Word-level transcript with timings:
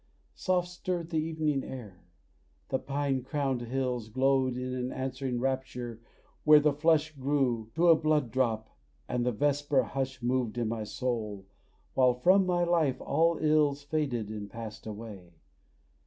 Soft 0.33 0.67
stirred 0.67 1.11
the 1.11 1.19
evening 1.19 1.63
air; 1.63 2.07
the 2.69 2.79
pine 2.79 3.21
crowned 3.21 3.61
hills 3.61 4.09
Glowed 4.09 4.57
in 4.57 4.73
an 4.73 4.91
answering 4.91 5.39
rapture 5.39 6.01
where 6.43 6.59
the 6.59 6.73
flush 6.73 7.15
Grew 7.15 7.69
to 7.75 7.87
a 7.87 7.95
blood 7.95 8.31
drop, 8.31 8.75
and 9.07 9.23
the 9.23 9.31
vesper 9.31 9.83
hush 9.83 10.23
Moved 10.23 10.57
in 10.57 10.69
my 10.69 10.85
soul, 10.85 11.45
while 11.93 12.15
from 12.15 12.47
my 12.47 12.63
life 12.63 12.99
all 12.99 13.37
ills 13.39 13.83
Faded 13.83 14.29
and 14.29 14.49
passed 14.49 14.87
away. 14.87 15.35